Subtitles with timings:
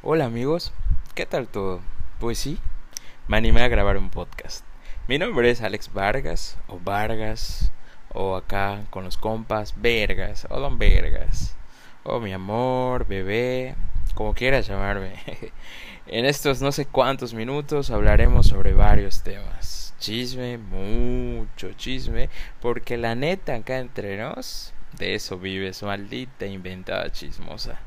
[0.00, 0.72] Hola amigos,
[1.16, 1.80] ¿qué tal todo?
[2.20, 2.60] Pues sí,
[3.26, 4.64] me animé a grabar un podcast.
[5.08, 7.72] Mi nombre es Alex Vargas, o Vargas,
[8.14, 11.56] o acá con los compas, Vergas, o Don Vergas,
[12.04, 13.74] o mi amor, bebé,
[14.14, 15.14] como quieras llamarme.
[16.06, 19.96] en estos no sé cuántos minutos hablaremos sobre varios temas.
[19.98, 22.30] Chisme, mucho chisme,
[22.60, 27.80] porque la neta acá entre nos de eso vives, maldita inventada chismosa.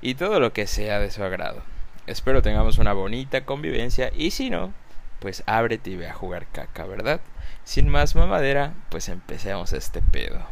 [0.00, 1.62] Y todo lo que sea de su agrado.
[2.06, 4.72] Espero tengamos una bonita convivencia y si no,
[5.20, 7.20] pues ábrete y ve a jugar caca, ¿verdad?
[7.64, 10.46] Sin más mamadera, pues empecemos este pedo.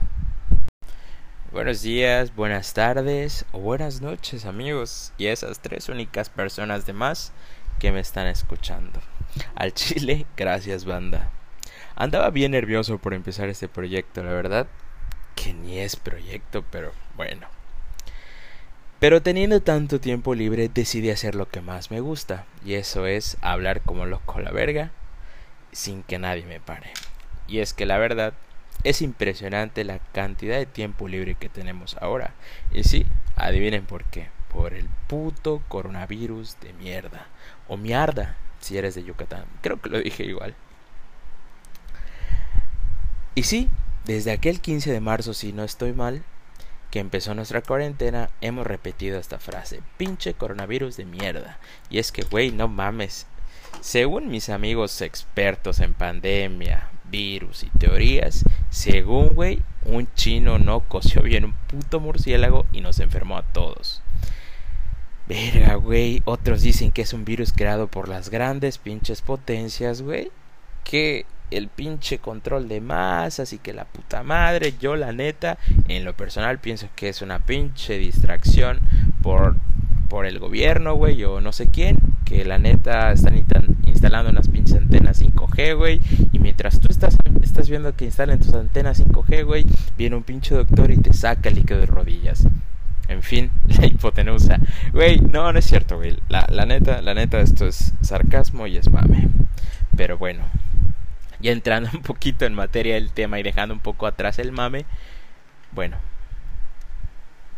[1.53, 7.33] Buenos días, buenas tardes o buenas noches amigos y esas tres únicas personas de más
[7.79, 9.01] que me están escuchando.
[9.55, 11.31] Al chile, gracias banda.
[11.95, 14.67] Andaba bien nervioso por empezar este proyecto, la verdad,
[15.37, 17.47] que ni es proyecto, pero bueno.
[18.99, 23.37] Pero teniendo tanto tiempo libre decidí hacer lo que más me gusta, y eso es
[23.43, 24.91] hablar como loco la verga,
[25.71, 26.91] sin que nadie me pare.
[27.47, 28.33] Y es que la verdad
[28.85, 32.33] es impresionante la cantidad de tiempo libre que tenemos ahora.
[32.73, 34.29] Y sí, adivinen por qué.
[34.53, 37.27] Por el puto coronavirus de mierda.
[37.69, 39.45] O mierda, si eres de Yucatán.
[39.61, 40.55] Creo que lo dije igual.
[43.35, 43.69] Y sí,
[44.07, 46.23] desde aquel 15 de marzo, si no estoy mal,
[46.91, 51.59] que empezó nuestra cuarentena, hemos repetido esta frase, pinche coronavirus de mierda.
[51.91, 53.27] Y es que, güey, no mames.
[53.81, 61.23] Según mis amigos expertos en pandemia, virus y teorías, según, güey, un chino no coció
[61.23, 64.03] bien un puto murciélago y nos enfermó a todos.
[65.29, 70.31] Verga, güey, otros dicen que es un virus creado por las grandes pinches potencias, güey.
[70.85, 75.59] Que el pinche control de masas y que la puta madre, yo la neta,
[75.89, 78.81] en lo personal pienso que es una pinche distracción
[79.23, 79.57] por,
[80.09, 83.37] por el gobierno, güey, o no sé quién, que la neta están
[83.87, 86.01] instalando unas pinches antenas 5G, güey,
[86.33, 89.65] y mientras tú estás, estás viendo que instalen tus antenas 5G, güey,
[89.97, 92.47] viene un pinche doctor y te saca el líquido de rodillas.
[93.09, 94.59] En fin, la hipotenusa.
[94.93, 96.17] Güey, no, no es cierto, güey.
[96.29, 99.29] La, la neta, la neta, esto es sarcasmo y es mame.
[99.97, 100.43] Pero bueno,
[101.49, 104.85] entrando un poquito en materia del tema y dejando un poco atrás el mame,
[105.73, 105.99] bueno,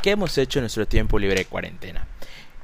[0.03, 2.07] ¿qué hemos hecho en nuestro tiempo libre de cuarentena?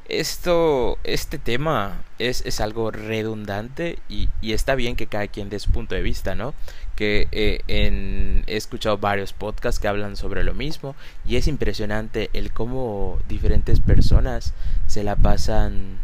[0.07, 5.59] Esto, este tema es, es algo redundante y, y, está bien que cada quien dé
[5.59, 6.53] su punto de vista, ¿no?
[6.95, 10.95] Que eh, en, he escuchado varios podcasts que hablan sobre lo mismo
[11.27, 14.53] y es impresionante el cómo diferentes personas
[14.89, 15.99] se la pasan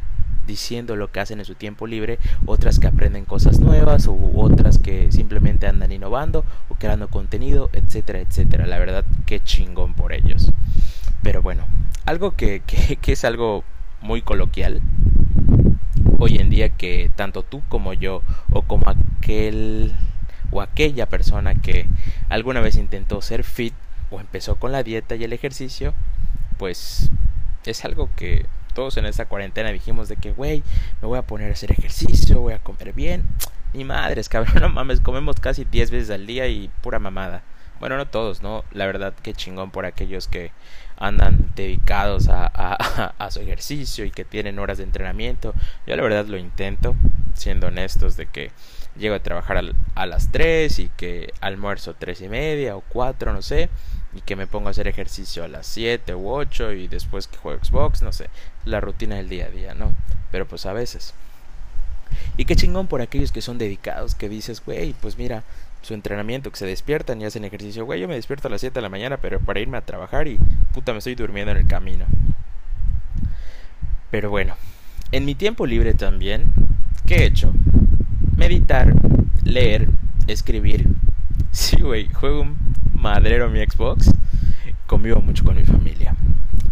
[0.47, 4.79] diciendo lo que hacen en su tiempo libre, otras que aprenden cosas nuevas u otras
[4.79, 8.67] que simplemente andan innovando o creando contenido, etcétera, etcétera.
[8.67, 10.51] La verdad, qué chingón por ellos.
[11.23, 11.67] Pero bueno,
[12.07, 13.65] algo que, que, que es algo
[14.01, 14.81] muy coloquial
[16.19, 18.23] hoy en día que tanto tú como yo
[18.53, 19.95] o como aquel
[20.51, 21.87] o aquella persona que
[22.29, 23.75] alguna vez intentó ser fit
[24.11, 25.95] o empezó con la dieta y el ejercicio,
[26.59, 27.11] pues
[27.65, 28.47] es algo que
[28.81, 30.63] todos en esta cuarentena dijimos de que, güey,
[31.03, 33.27] me voy a poner a hacer ejercicio, voy a comer bien.
[33.75, 37.43] Ni madres, cabrón, no mames, comemos casi 10 veces al día y pura mamada.
[37.79, 38.65] Bueno, no todos, ¿no?
[38.73, 40.53] La verdad que chingón por aquellos que
[40.97, 45.53] andan dedicados a, a, a, su ejercicio y que tienen horas de entrenamiento.
[45.87, 46.97] Yo la verdad lo intento,
[47.35, 48.51] siendo honestos de que
[48.97, 53.35] llego a trabajar al, a las 3 y que almuerzo tres y media o 4,
[53.35, 53.69] no sé
[54.15, 57.39] y que me pongo a hacer ejercicio a las 7 u 8 y después que
[57.39, 58.29] juego Xbox, no sé,
[58.65, 59.95] la rutina del día a día, ¿no?
[60.31, 61.15] Pero pues a veces.
[62.37, 65.45] Y qué chingón por aquellos que son dedicados, que dices, güey, pues mira,
[65.83, 68.75] su entrenamiento, que se despiertan y hacen ejercicio, güey, yo me despierto a las 7
[68.75, 70.39] de la mañana, pero para irme a trabajar y
[70.73, 72.07] puta me estoy durmiendo en el camino.
[74.11, 74.57] Pero bueno,
[75.13, 76.47] en mi tiempo libre también,
[77.07, 77.53] ¿qué he hecho?
[78.37, 78.93] Meditar,
[79.45, 79.89] leer,
[80.27, 80.89] escribir.
[81.53, 82.70] Sí, güey, juego un
[83.01, 84.13] madrero mi Xbox,
[84.87, 86.15] convivo mucho con mi familia.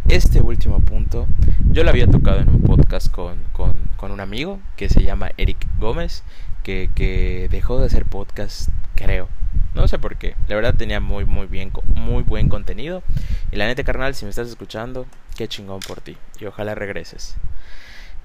[0.08, 1.26] Este último punto
[1.70, 5.30] yo lo había tocado en un podcast con, con, con un amigo que se llama
[5.38, 6.22] Eric Gómez,
[6.62, 9.28] que, que, dejó de hacer podcast, creo.
[9.74, 10.34] No sé por qué.
[10.48, 13.02] La verdad tenía muy, muy bien, muy buen contenido.
[13.50, 16.18] Y la neta, carnal, si me estás escuchando, qué chingón por ti.
[16.40, 17.36] Y ojalá regreses.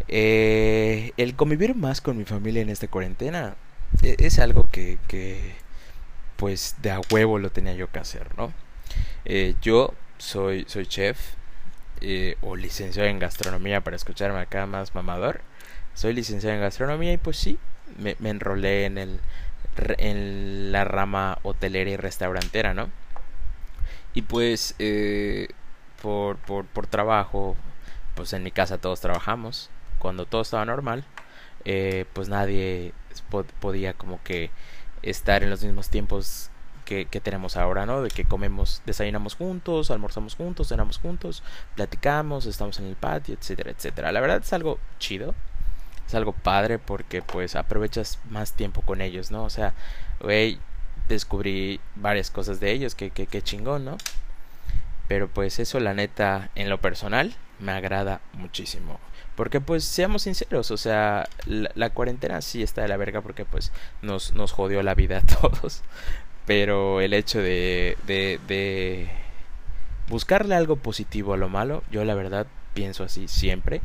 [0.10, 3.56] Eh, el convivir más con mi familia en esta cuarentena
[4.02, 5.63] e, es algo que, que
[6.38, 8.54] pues de a huevo lo tenía yo que hacer, ¿no?
[9.26, 11.20] Eh, yo soy, soy chef
[12.02, 15.42] eh, o licenciado en gastronomía para escucharme acá más mamador.
[15.94, 17.60] Soy licenciado en gastronomía y pues sí,
[17.98, 19.20] me, me enrolé en, el,
[19.98, 22.90] en la rama hotelera y restaurantera, ¿no?
[24.14, 25.48] Y pues eh,
[26.02, 27.56] por, por, por trabajo,
[28.16, 29.70] pues en mi casa todos trabajamos.
[30.00, 31.06] cuando todo estaba normal,
[31.66, 32.94] eh, pues nadie
[33.62, 34.52] podía como que
[35.04, 36.50] estar en los mismos tiempos
[36.86, 38.02] que, tenemos ahora, ¿no?
[38.02, 41.44] De que comemos, desayunamos juntos, almorzamos juntos, cenamos juntos,
[41.76, 44.12] platicamos, estamos en el patio, etcétera, etcétera.
[44.12, 45.34] La verdad es algo chido,
[46.06, 49.44] es algo padre porque pues aprovechas más tiempo con ellos, ¿no?
[49.44, 49.74] O sea,
[50.20, 50.60] güey,
[51.08, 53.98] descubrí varias cosas de ellos, que, que, que chingón, ¿no?
[55.08, 59.00] Pero pues eso la neta, en lo personal, me agrada muchísimo.
[59.36, 63.72] Porque pues seamos sinceros, o sea, la, cuarentena sí está de la verga porque pues
[64.02, 65.82] nos, nos jodió la vida a todos.
[66.46, 69.10] Pero el hecho de, de, de
[70.10, 73.82] buscarle algo positivo a lo malo, yo la verdad pienso así siempre.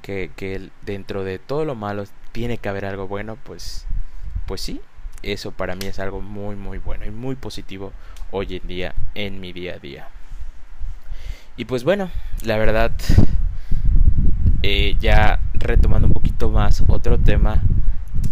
[0.00, 3.86] Que, que dentro de todo lo malo tiene que haber algo bueno, pues,
[4.46, 4.80] pues sí,
[5.22, 7.92] eso para mí es algo muy muy bueno y muy positivo
[8.32, 10.08] hoy en día en mi día a día.
[11.56, 12.10] Y pues bueno,
[12.42, 12.92] la verdad,
[14.62, 17.62] eh, ya retomando un poquito más otro tema,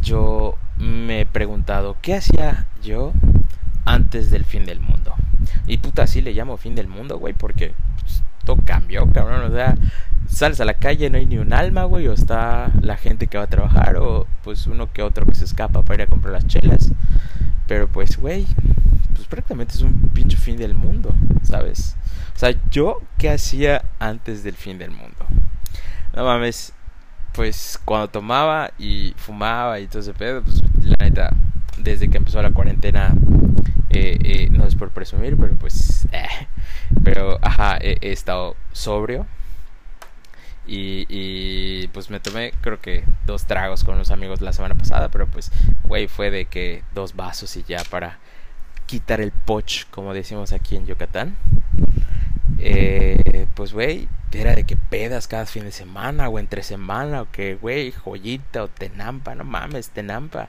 [0.03, 3.13] yo me he preguntado, ¿qué hacía yo
[3.85, 5.15] antes del fin del mundo?
[5.67, 9.43] Y puta, así le llamo fin del mundo, güey, porque pues, todo cambió, cabrón.
[9.51, 9.75] O sea,
[10.29, 13.39] sales a la calle, no hay ni un alma, güey, o está la gente que
[13.39, 16.33] va a trabajar, o pues uno que otro que se escapa para ir a comprar
[16.33, 16.93] las chelas.
[17.67, 18.47] Pero pues, güey,
[19.15, 21.97] pues prácticamente es un pinche fin del mundo, ¿sabes?
[22.35, 25.27] O sea, yo, ¿qué hacía antes del fin del mundo?
[26.15, 26.73] No mames,
[27.33, 31.31] pues cuando tomaba y fumaba y todo ese pedo, pues la neta,
[31.79, 33.15] desde que empezó la cuarentena,
[33.91, 36.49] eh, eh, no es por presumir, pero pues, eh,
[37.05, 39.27] pero, ajá, he, estado sobrio.
[40.67, 45.09] Y, y, pues me tomé creo que dos tragos con los amigos la semana pasada,
[45.09, 45.51] pero pues,
[45.85, 48.19] güey, fue de que dos vasos y ya para
[48.87, 51.37] quitar el poch, como decimos aquí en Yucatán.
[52.59, 57.31] Eh, pues, güey, era de que pedas cada fin de semana o entre semana o
[57.31, 60.49] que, güey, joyita o tenampa, no mames, tenampa.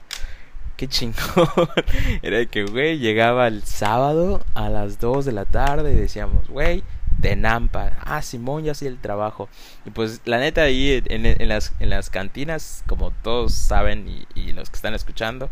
[0.76, 1.48] Qué chingón.
[2.22, 6.48] era de que, güey, llegaba el sábado a las 2 de la tarde y decíamos,
[6.48, 6.82] güey,
[7.20, 7.92] tenampa.
[8.00, 9.48] Ah, Simón ya hacía el trabajo.
[9.86, 14.52] Y pues la neta ahí en, las, en las cantinas, como todos saben y, y
[14.52, 15.50] los que están escuchando,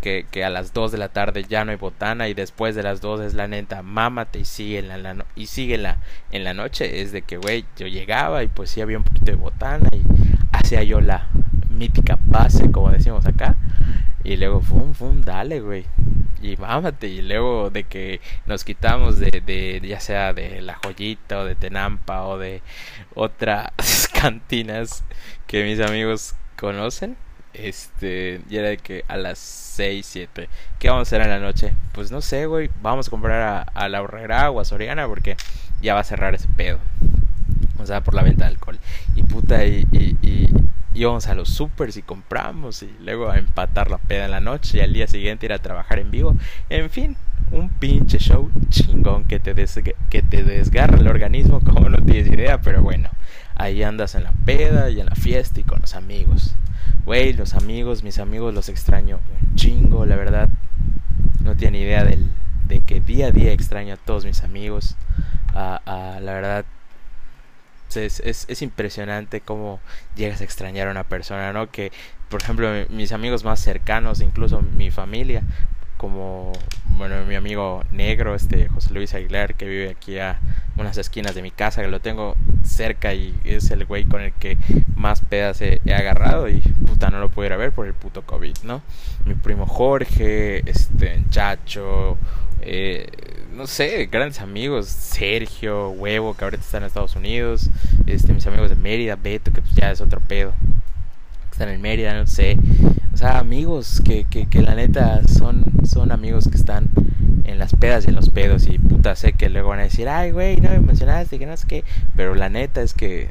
[0.00, 2.82] que, que, a las 2 de la tarde ya no hay botana y después de
[2.82, 5.98] las 2 es la neta, mámate y sigue en la, y síguela
[6.30, 7.00] en la noche.
[7.00, 10.02] Es de que, güey, yo llegaba y pues sí había un poquito de botana y
[10.52, 11.28] hacía yo la
[11.70, 13.56] mítica base, como decimos acá.
[14.24, 15.84] Y luego, fum, fum, dale, güey.
[16.42, 17.08] Y mámate.
[17.08, 21.54] Y luego de que nos quitamos de, de, ya sea de la joyita o de
[21.54, 22.62] Tenampa o de
[23.14, 25.04] otras cantinas
[25.46, 27.16] que mis amigos conocen
[27.54, 30.48] este, y era de que a las 6, 7.
[30.78, 31.74] ¿Qué vamos a hacer en la noche?
[31.92, 32.70] Pues no sé, güey.
[32.82, 35.36] Vamos a comprar a, la horrera o a Soriana porque
[35.80, 36.78] ya va a cerrar ese pedo.
[37.78, 38.78] O sea, por la venta de alcohol.
[39.14, 40.48] Y puta, y, y, y
[40.94, 42.82] íbamos a los supers y compramos.
[42.82, 44.78] Y luego a empatar la peda en la noche.
[44.78, 46.36] Y al día siguiente ir a trabajar en vivo.
[46.68, 47.16] En fin,
[47.50, 49.54] un pinche show chingón que te,
[50.10, 51.60] que te desgarra el organismo.
[51.60, 53.10] Como no tienes idea, pero bueno.
[53.54, 56.54] Ahí andas en la peda y en la fiesta y con los amigos.
[57.04, 60.48] Güey, los amigos, mis amigos los extraño un chingo, la verdad.
[61.42, 62.30] No tiene idea del,
[62.66, 64.96] de que día a día extraño a todos mis amigos.
[65.54, 66.64] la verdad,
[67.94, 69.80] es, es, es, impresionante cómo
[70.14, 71.70] llegas a extrañar a una persona, ¿no?
[71.70, 71.90] Que,
[72.28, 75.42] por ejemplo, mis amigos más cercanos, incluso mi familia,
[75.98, 76.52] como
[76.84, 80.38] bueno mi amigo negro este José Luis Aguilar que vive aquí a
[80.76, 84.32] unas esquinas de mi casa que lo tengo cerca y es el güey con el
[84.32, 84.56] que
[84.94, 88.82] más pedas he, agarrado y puta no lo pudiera ver por el puto covid no
[89.24, 92.16] mi primo Jorge este Chacho
[92.60, 93.06] eh,
[93.52, 97.70] no sé grandes amigos Sergio Huevo que ahorita está en Estados Unidos
[98.06, 100.54] este mis amigos de Mérida Beto que pues ya es otro pedo
[101.50, 102.58] están en Mérida no sé
[103.18, 106.88] o sea, amigos que, que, que la neta son, son amigos que están
[107.42, 108.68] en las pedas y en los pedos.
[108.68, 111.56] Y puta, sé que luego van a decir, ay, güey, no me mencionaste, que no
[111.56, 111.84] sé qué.
[112.14, 113.30] Pero la neta es que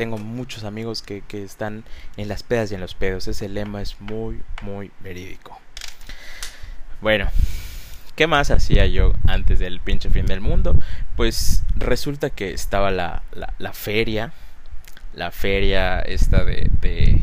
[0.00, 1.84] tengo muchos amigos que, que están
[2.16, 3.28] en las pedas y en los pedos.
[3.28, 5.60] Ese lema es muy, muy verídico.
[7.02, 7.28] Bueno,
[8.16, 10.74] ¿qué más hacía yo antes del pinche fin del mundo?
[11.16, 14.32] Pues resulta que estaba la, la, la feria.
[15.12, 17.22] La feria esta de, de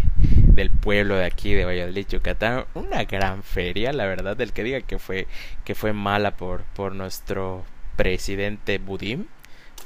[0.53, 4.81] del pueblo de aquí de Valladolid, Yucatán, una gran feria, la verdad, del que diga
[4.81, 5.25] que fue
[5.63, 7.65] que fue mala por por nuestro
[7.96, 9.25] presidente Budim,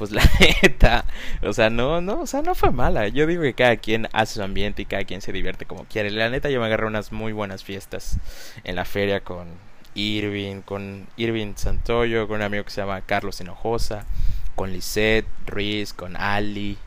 [0.02, 0.24] pues la
[0.64, 1.06] neta,
[1.44, 3.08] o sea, no, no, o sea, no fue mala.
[3.10, 6.10] Yo digo que cada quien hace su ambiente y cada quien se divierte como quiere.
[6.10, 8.18] La neta, yo me agarré unas muy buenas fiestas
[8.64, 9.50] en la feria con
[9.94, 14.08] Irving, con Irving Santoyo, con un amigo que se llama Carlos Hinojosa,
[14.56, 16.80] con Lisette Ruiz, con Ali,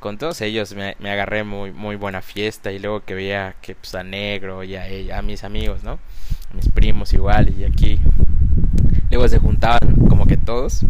[0.00, 3.74] con todos ellos me, me, agarré muy, muy buena fiesta y luego que veía que
[3.74, 5.98] pues a Negro y a, ella, a mis amigos, ¿no?
[6.50, 8.00] A mis primos igual y aquí.
[9.10, 10.86] Luego se juntaban como que todos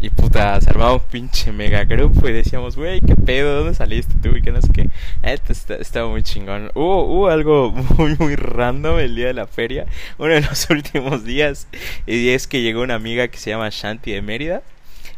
[0.00, 3.58] y puta, se armaba un pinche mega grupo y decíamos, güey, ¿qué pedo?
[3.58, 4.34] ¿Dónde saliste tú?
[4.34, 4.88] Y que no sé qué.
[5.22, 6.70] Esto estaba muy chingón.
[6.74, 9.84] Hubo, hubo algo muy, muy random el día de la feria.
[10.16, 11.66] Uno de los últimos días.
[12.06, 14.62] Y es que llegó una amiga que se llama Shanti de Mérida.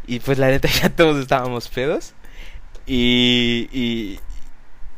[0.09, 2.15] Y pues la neta ya todos estábamos pedos.
[2.85, 4.19] Y, y,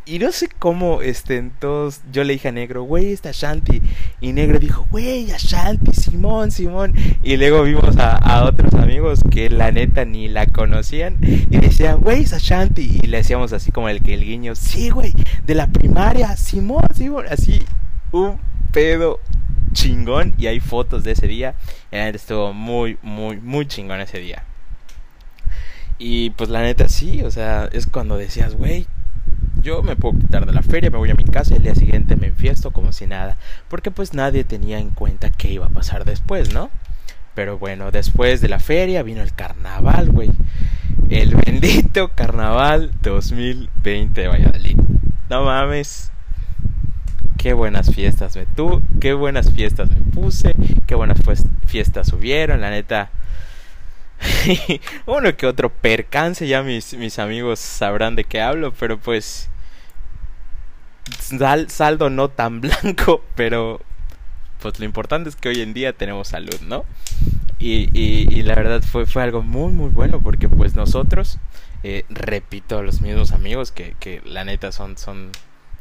[0.06, 3.80] y no sé cómo, este, todos, yo le dije a Negro, güey, está Shanti.
[4.20, 6.92] Y Negro dijo, güey, a Shanti, Simón, Simón.
[7.23, 11.16] Y luego vimos a, otros amigos que la neta ni la conocían.
[11.23, 13.00] Y decían, güey, es Shanti.
[13.02, 15.14] Y le decíamos así como el que el guiño, sí, güey,
[15.46, 17.25] de la primaria, Simón, Simón.
[17.30, 17.62] Así,
[18.12, 18.38] un
[18.73, 19.20] pedo
[19.73, 20.34] chingón.
[20.37, 21.54] Y hay fotos de ese día.
[21.90, 24.44] Y la neta estuvo muy, muy, muy chingón ese día.
[25.96, 28.87] Y pues la neta sí, o sea, es cuando decías, güey,
[29.62, 31.75] yo me puedo quitar de la feria, me voy a mi casa y el día
[31.75, 33.37] siguiente me enfiesto como si nada.
[33.68, 36.70] Porque pues nadie tenía en cuenta qué iba a pasar después, ¿no?
[37.34, 40.30] Pero bueno, después de la feria vino el carnaval, güey.
[41.11, 44.78] El bendito carnaval 2020 de Valladolid.
[45.28, 46.11] No mames.
[47.38, 50.54] Qué buenas fiestas me tu, qué buenas fiestas me puse,
[50.87, 51.18] qué buenas
[51.66, 53.11] fiestas hubieron, la neta.
[55.07, 59.50] Uno que otro percance, ya mis, mis amigos sabrán de qué hablo, pero pues
[61.69, 63.81] saldo no tan blanco, pero
[64.61, 66.85] pues lo importante es que hoy en día tenemos salud, ¿no?
[67.59, 71.38] Y, y, la verdad fue, fue algo muy muy bueno porque pues nosotros,
[71.83, 75.31] eh, repito, los mismos amigos que, que la neta son, son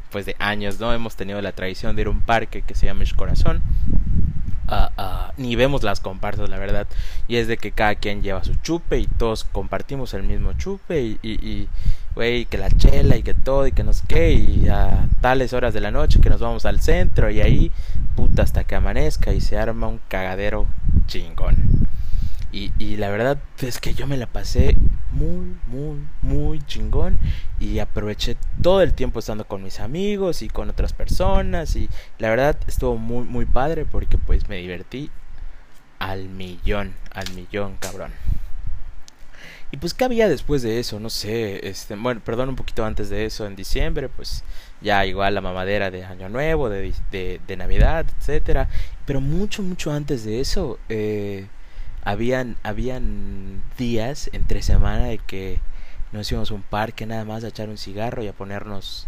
[0.10, 0.94] pues de años, ¿no?
[0.94, 3.62] Hemos tenido la tradición de ir a un parque que se llama Corazón.
[5.38, 6.88] Ni vemos las comparsas, la verdad.
[7.28, 11.02] Y es de que cada quien lleva su chupe y todos compartimos el mismo chupe
[11.02, 11.68] y, y,
[12.46, 15.74] que la chela y que todo y que no sé qué, y a tales horas
[15.74, 17.72] de la noche que nos vamos al centro y ahí,
[18.16, 20.68] puta, hasta que amanezca y se arma un cagadero
[21.08, 21.83] chingón.
[22.54, 24.78] Y, y la verdad es que yo me la pasé
[25.12, 27.18] muy, muy, muy chingón
[27.60, 32.30] y aproveché todo el tiempo estando con mis amigos y con otras personas y la
[32.30, 35.12] verdad estuvo muy, muy padre porque pues me divertí
[36.00, 38.12] al millón, al millón, cabrón.
[39.72, 41.00] Y pues, ¿qué había después de eso?
[41.00, 44.44] No sé, este, bueno, perdón, un poquito antes de eso, en diciembre, pues
[44.82, 48.70] ya igual la mamadera de Año Nuevo, de, de, Navidad, etcétera.
[49.08, 51.48] Pero mucho, mucho antes de eso, eh,
[52.04, 55.60] habían, habían días entre semana de que
[56.12, 59.08] nos íbamos a un parque nada más a echar un cigarro y a ponernos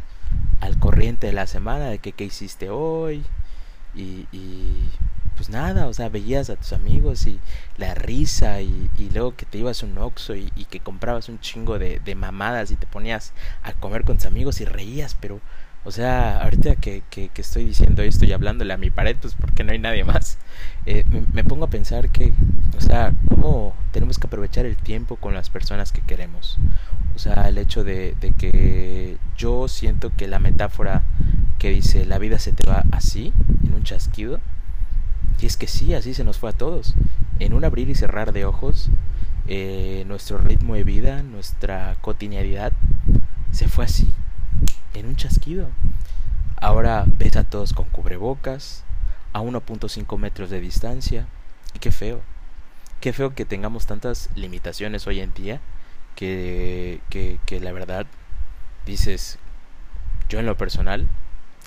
[0.60, 3.24] al corriente de la semana, de que qué hiciste hoy,
[3.94, 4.90] y, y
[5.36, 7.40] pues nada, o sea, veías a tus amigos y
[7.78, 11.40] la risa y, y luego que te ibas un oxo y, y, que comprabas un
[11.40, 13.34] chingo de, de, mamadas y te ponías
[13.64, 15.40] a comer con tus amigos y reías, pero,
[15.86, 19.64] o sea, ahorita que, que, estoy diciendo esto y hablándole a mi pared, pues porque
[19.64, 20.40] no hay nadie más,
[20.88, 22.34] eh, me, me, pongo a pensar que,
[22.76, 26.58] o sea, cómo tenemos que aprovechar el tiempo con las personas que queremos.
[27.16, 31.04] O sea, el hecho de, de que yo siento que la metáfora
[31.60, 33.32] que dice la vida se te va así,
[33.64, 34.42] en un chasquido,
[35.40, 36.96] y es que sí, así se nos fue a todos.
[37.40, 38.90] En un abrir y cerrar de ojos,
[39.48, 42.74] eh, nuestro ritmo de vida, nuestra cotidianidad,
[43.52, 44.12] se fue así,
[44.96, 45.70] en un chasquido.
[46.58, 48.84] Ahora ves a todos con cubrebocas,
[49.34, 51.28] a 1.5 metros de distancia,
[51.74, 52.22] y qué feo.
[53.02, 55.60] Qué feo que tengamos tantas limitaciones hoy en día
[56.16, 58.08] que, que, que la verdad
[58.86, 59.38] dices,
[60.30, 61.08] yo en lo personal,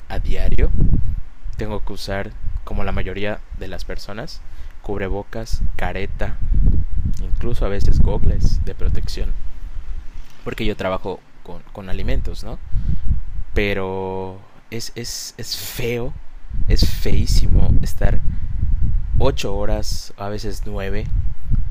[0.08, 0.70] a diario,
[1.56, 2.32] tengo que usar
[2.64, 4.40] como la mayoría de las personas,
[4.82, 6.38] cubrebocas, careta,
[7.20, 9.32] incluso a veces gogles de protección.
[10.44, 12.58] Porque yo trabajo con, con alimentos, ¿no?
[13.58, 14.38] Pero
[14.70, 16.14] es, es, es feo,
[16.68, 18.20] es feísimo estar
[19.18, 21.06] ocho horas, a veces nueve,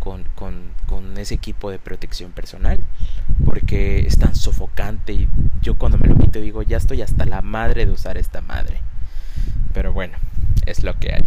[0.02, 2.78] con, con, con, ese equipo de protección personal.
[3.46, 5.30] Porque es tan sofocante y
[5.62, 8.82] yo cuando me lo quito digo, ya estoy hasta la madre de usar esta madre.
[9.74, 10.18] Pero bueno,
[10.66, 11.24] es lo que hay.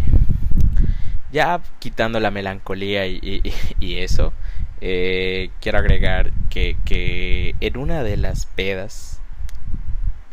[1.32, 3.42] Ya quitando la melancolía y,
[3.80, 4.34] y, eso,
[4.82, 9.19] eh, quiero agregar que, que, en una de las pedas,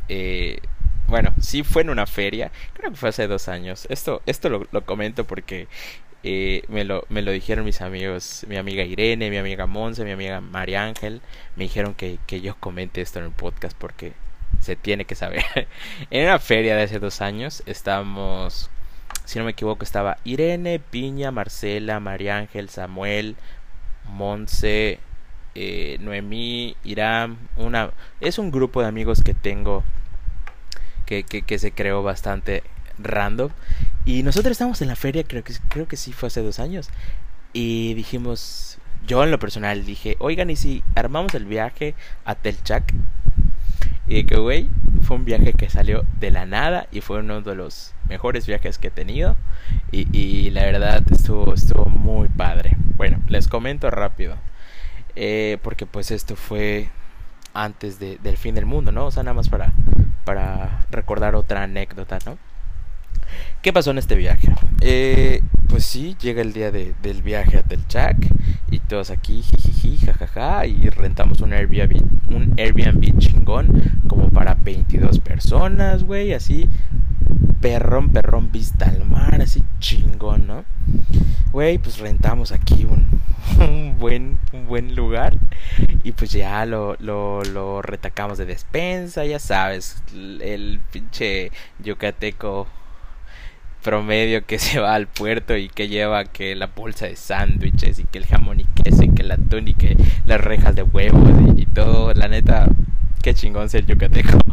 [0.10, 0.60] eh,
[1.08, 3.88] bueno, sí fue en una feria, creo que fue hace dos años.
[3.90, 5.68] Esto, esto lo, comento porque
[6.24, 10.12] eh, me, lo, me lo dijeron mis amigos, mi amiga Irene, mi amiga Monse, mi
[10.12, 11.22] amiga María Ángel,
[11.56, 14.14] me dijeron que, que yo comente esto en el podcast porque
[14.60, 15.44] se tiene que saber.
[16.12, 18.70] en una feria de hace dos años estábamos
[19.28, 23.36] si no me equivoco, estaba Irene, Piña, Marcela, María Ángel, Samuel,
[24.06, 25.00] Monse,
[25.60, 27.90] eh, Noemí, Irán, una,
[28.22, 29.84] es un grupo de amigos que tengo
[31.08, 32.62] que, que, se creó bastante
[33.00, 33.50] random.
[34.06, 36.92] Y nosotros estábamos en la feria, creo que, creo que sí fue hace dos años.
[37.54, 42.94] Y dijimos, yo en lo personal dije, oigan, ¿y si armamos el viaje a Telchac?
[44.06, 44.70] Y que, güey,
[45.02, 48.78] fue un viaje que salió de la nada y fue uno de los mejores viajes
[48.78, 49.36] que he tenido.
[49.92, 52.78] Y, y la verdad estuvo, estuvo muy padre.
[52.96, 54.38] Bueno, les comento rápido.
[55.19, 56.89] Eh, porque pues esto fue
[57.55, 59.07] antes de, del fin del mundo, ¿no?
[59.07, 59.74] O sea, nada más para,
[60.25, 62.38] para recordar otra anécdota, ¿no?
[63.63, 64.53] ¿Qué pasó en este viaje?
[64.81, 68.15] Eh, pues sí, llega el día de, del viaje a Telchac
[68.69, 75.19] y todos aquí, jijiji, jajaja, y rentamos un Airbnb, un Airbnb chingón como para 22
[75.19, 76.69] personas, güey, así,
[77.59, 80.63] perrón, perrón, vista al mar, así chingón, ¿no?
[81.51, 82.86] Güey, pues rentamos aquí
[83.60, 85.38] un, buen, un buen lugar
[86.04, 92.68] y pues ya lo, lo, lo retacamos de despensa, ya sabes, el pinche yucateco
[93.82, 98.04] promedio que se va al puerto y que lleva que la bolsa de sándwiches y
[98.04, 101.56] que el jamón y queso y que el atún y que las rejas de huevo
[101.56, 102.68] y, todo, la neta,
[103.22, 104.38] qué chingón ser yucateco.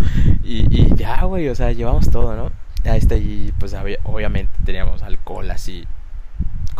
[0.45, 2.53] Y, y ya, güey, o sea, llevamos todo, ¿no?
[2.85, 3.75] Ya está y pues
[4.05, 5.87] obviamente teníamos alcohol así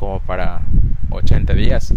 [0.05, 0.61] como para
[1.09, 1.95] 80 días.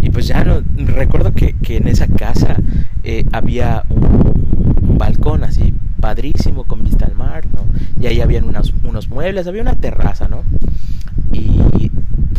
[0.00, 2.56] Y pues ya no, recuerdo que, que en esa casa
[3.04, 7.64] eh, había un, balcón así padrísimo con vista al mar, ¿no?
[8.00, 10.42] Y ahí habían unos, unos muebles, había una terraza, ¿no?
[11.32, 11.90] Y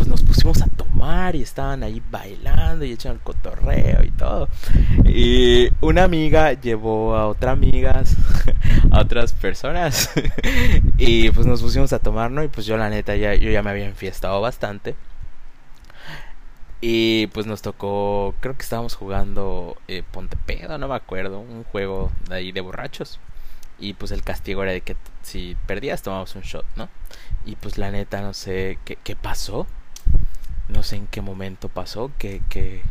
[0.04, 4.50] pues nos pusimos a tomar y estaban ahí bailando y echando el cotorreo y todo.
[5.06, 8.18] Y una amiga llevó a otra amigas,
[8.92, 10.12] a otras personas.
[10.98, 12.44] y pues nos pusimos a tomar, ¿no?
[12.44, 14.96] Y pues yo la neta ya, yo ya me había enfiestado bastante.
[16.82, 22.12] Y pues nos tocó, creo que estábamos jugando eh, Pontepedo, no me acuerdo, un juego
[22.28, 23.22] de ahí de borrachos.
[23.80, 26.90] Y pues el castigo era de que si perdías tomabas un shot, ¿no?
[27.46, 29.66] Y pues la neta no sé qué, qué pasó.
[30.70, 32.82] No sé en qué momento pasó que, que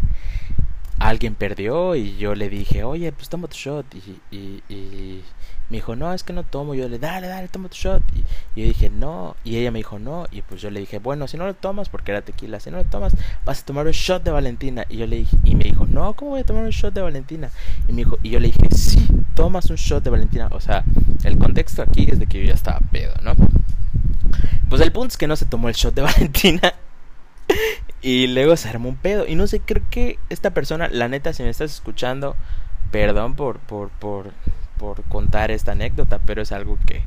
[0.98, 3.86] alguien perdió y yo le dije, oye, pues toma tu shot.
[3.94, 5.24] Y, y, y
[5.70, 6.74] me dijo, no, es que no tomo.
[6.74, 8.02] Yo le, dale, dale, toma tu shot.
[8.14, 8.18] Y,
[8.54, 9.36] y, yo dije, no.
[9.42, 10.26] Y ella me dijo, no.
[10.30, 12.76] Y pues yo le dije, bueno, si no lo tomas, porque era tequila, si no
[12.76, 14.84] lo tomas, vas a tomar un shot de Valentina.
[14.88, 17.00] Y yo le dije, y me dijo, no, ¿cómo voy a tomar un shot de
[17.00, 17.50] Valentina?
[17.88, 20.48] Y me dijo, y yo le dije, sí, tomas un shot de Valentina.
[20.52, 20.84] O sea,
[21.24, 23.34] el contexto aquí es de que yo ya estaba pedo, ¿no?
[24.68, 26.74] Pues el punto es que no se tomó el shot de Valentina.
[28.02, 29.26] y luego se armó un pedo.
[29.26, 32.36] Y no sé, creo que esta persona, la neta, si me estás escuchando,
[32.90, 34.32] perdón por, por, por,
[34.78, 37.02] por contar esta anécdota, pero es algo que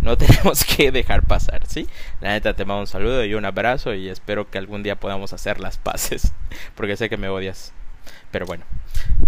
[0.00, 1.88] no tenemos que dejar pasar, ¿sí?
[2.20, 5.32] La neta, te mando un saludo y un abrazo y espero que algún día podamos
[5.32, 6.32] hacer las paces,
[6.74, 7.72] porque sé que me odias.
[8.30, 8.64] Pero bueno.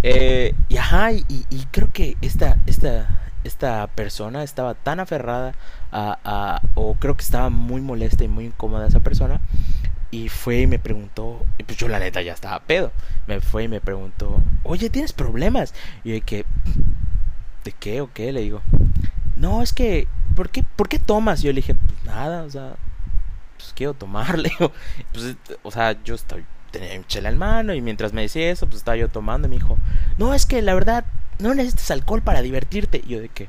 [0.03, 5.55] Eh, y ajá, y, y creo que esta, esta, esta persona estaba tan aferrada
[5.90, 9.40] a, a, o creo que estaba muy molesta y muy incómoda esa persona
[10.12, 12.92] y fue y me preguntó, y pues yo la neta ya estaba pedo,
[13.27, 15.75] me fue y me preguntó, oye, ¿tienes problemas?
[16.05, 16.44] Y yo dije,
[17.64, 18.31] ¿de qué o qué?
[18.31, 18.61] Le digo,
[19.37, 21.40] no, es que, ¿por qué, ¿por qué tomas?
[21.40, 22.75] Y yo le dije, pues nada, o sea,
[23.57, 24.53] pues quiero tomarle,
[25.12, 28.66] pues, o sea, yo estoy, tenía mi chela en mano y mientras me decía eso,
[28.66, 29.79] pues estaba yo tomando y me dijo,
[30.18, 31.07] no, es que la verdad,
[31.38, 33.03] no necesitas alcohol para divertirte.
[33.05, 33.48] Y yo de que,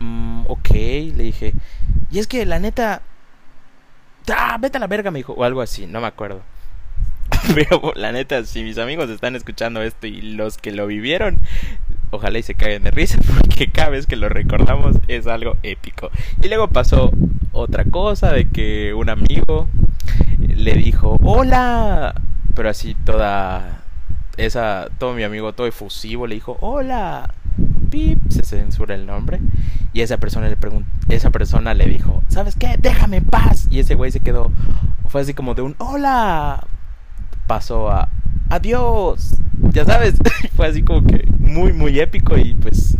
[0.00, 1.54] mm, ok, le dije,
[2.10, 3.02] y es que la neta,
[4.28, 6.42] ah, vete a la verga, me dijo, o algo así, no me acuerdo.
[7.54, 11.38] Pero la neta, si mis amigos están escuchando esto y los que lo vivieron,
[12.10, 16.10] ojalá y se caigan de risa, porque cada vez que lo recordamos es algo épico.
[16.42, 17.12] Y luego pasó
[17.52, 19.68] otra cosa de que un amigo
[20.38, 22.14] le dijo, hola,
[22.54, 23.82] pero así toda
[24.36, 27.32] esa, todo mi amigo, todo efusivo, le dijo, hola,
[28.28, 29.40] se censura el nombre.
[29.92, 30.56] Y esa persona le
[31.08, 32.76] esa persona le dijo, ¿sabes qué?
[32.78, 33.66] Déjame en paz.
[33.70, 34.50] Y ese güey se quedó,
[35.08, 36.66] fue así como de un hola.
[37.46, 38.08] Pasó a
[38.50, 39.34] adiós.
[39.72, 40.14] Ya sabes,
[40.56, 42.96] fue así como que muy, muy épico y pues,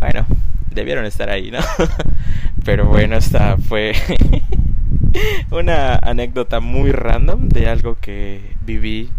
[0.00, 0.26] bueno,
[0.70, 1.60] debieron estar ahí, ¿no?
[2.64, 3.94] Pero bueno, esta fue
[5.50, 9.10] una anécdota muy random de algo que viví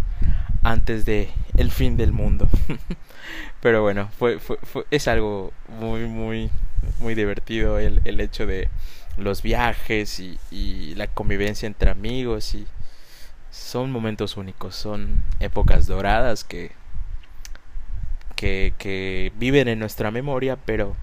[0.63, 2.47] antes de el fin del mundo.
[3.61, 6.49] Pero bueno, fue, fue, fue, es algo muy, muy,
[6.99, 8.69] muy divertido el, el hecho de
[9.17, 12.65] los viajes y, y, la convivencia entre amigos y
[13.51, 16.71] son momentos únicos, son épocas doradas que,
[18.35, 20.95] que, que viven en nuestra memoria, pero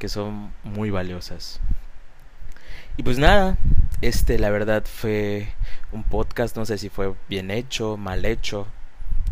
[0.00, 1.60] que son muy valiosas.
[2.96, 3.58] Y pues nada,
[4.00, 5.48] este la verdad fue
[5.92, 8.66] un podcast, no sé si fue bien hecho, mal hecho,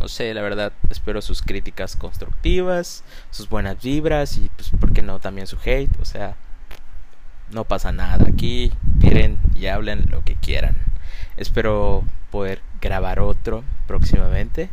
[0.04, 5.00] no sé, la verdad, espero sus críticas constructivas, sus buenas vibras y pues, ¿por qué
[5.00, 5.18] no?
[5.18, 6.36] También su hate, o sea,
[7.50, 8.26] no pasa nada.
[8.28, 10.76] Aquí tiren y hablen lo que quieran.
[11.38, 14.68] Espero poder grabar otro próximamente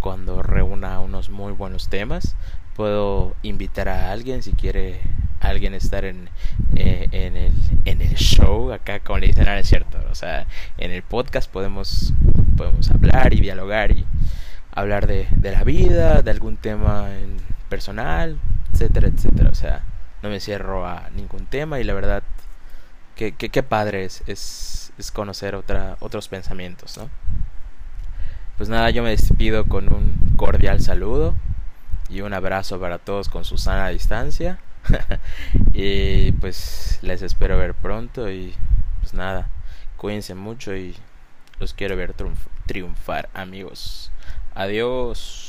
[0.00, 2.34] cuando reúna unos muy buenos temas.
[2.74, 5.00] Puedo invitar a alguien si quiere
[5.38, 6.28] alguien estar en,
[6.74, 7.52] eh, en, el,
[7.84, 9.98] en el show acá como le dicen, ah, es cierto.
[10.10, 12.12] O sea, en el podcast podemos,
[12.56, 14.04] podemos hablar y dialogar y
[14.76, 17.08] hablar de, de la vida, de algún tema
[17.68, 18.38] personal,
[18.72, 19.50] etcétera, etcétera.
[19.50, 19.82] O sea,
[20.22, 22.22] no me cierro a ningún tema y la verdad
[23.16, 27.08] que, que, padre es, es, conocer otra, otros pensamientos, ¿no?
[28.58, 31.34] Pues nada, yo me despido con un cordial saludo
[32.08, 34.58] y un abrazo para todos con su sana distancia.
[35.72, 38.54] y pues les espero ver pronto y
[39.00, 39.48] pues nada,
[39.96, 40.94] cuídense mucho y
[41.58, 42.14] los quiero ver
[42.66, 44.12] triunfar amigos.
[44.56, 45.45] Adiós.